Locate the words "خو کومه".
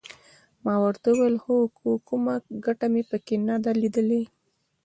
1.75-2.33